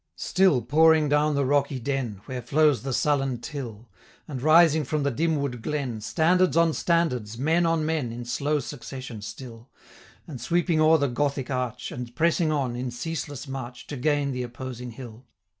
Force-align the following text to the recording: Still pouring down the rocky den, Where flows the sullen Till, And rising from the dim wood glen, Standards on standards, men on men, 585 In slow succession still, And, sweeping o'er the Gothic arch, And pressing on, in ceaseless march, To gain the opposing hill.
Still 0.17 0.63
pouring 0.63 1.09
down 1.09 1.35
the 1.35 1.45
rocky 1.45 1.77
den, 1.79 2.21
Where 2.25 2.41
flows 2.41 2.81
the 2.81 2.91
sullen 2.91 3.37
Till, 3.39 3.87
And 4.27 4.41
rising 4.41 4.83
from 4.83 5.03
the 5.03 5.11
dim 5.11 5.35
wood 5.35 5.61
glen, 5.61 6.01
Standards 6.01 6.57
on 6.57 6.73
standards, 6.73 7.37
men 7.37 7.67
on 7.67 7.85
men, 7.85 8.05
585 8.05 8.19
In 8.21 8.25
slow 8.25 8.59
succession 8.59 9.21
still, 9.21 9.69
And, 10.27 10.41
sweeping 10.41 10.81
o'er 10.81 10.97
the 10.97 11.07
Gothic 11.07 11.51
arch, 11.51 11.91
And 11.91 12.15
pressing 12.15 12.51
on, 12.51 12.75
in 12.75 12.89
ceaseless 12.89 13.47
march, 13.47 13.85
To 13.85 13.95
gain 13.95 14.31
the 14.31 14.41
opposing 14.41 14.89
hill. 14.89 15.27